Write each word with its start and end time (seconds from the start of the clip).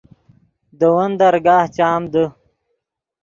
دے 0.79 0.87
ون 0.95 1.11
درگاہ 1.19 1.63
چام 1.77 2.01
دے 2.13 2.23